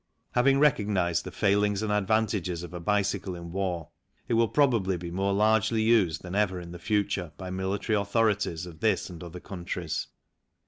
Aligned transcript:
Having 0.31 0.57
recognized 0.57 1.25
the 1.25 1.31
failings 1.31 1.83
and 1.83 1.91
advantages 1.91 2.63
of 2.63 2.73
a 2.73 2.79
bicycle 2.79 3.35
in 3.35 3.51
war, 3.51 3.89
it 4.27 4.33
will 4.33 4.47
probably 4.47 4.97
be 4.97 5.11
more 5.11 5.31
largely 5.31 5.83
used 5.83 6.23
than 6.23 6.33
ever 6.33 6.59
in 6.59 6.71
the 6.71 6.79
future 6.79 7.31
by 7.37 7.51
military 7.51 7.95
authorities 7.95 8.65
of 8.65 8.79
this 8.79 9.11
and 9.11 9.23
other 9.23 9.39
countries. 9.39 10.07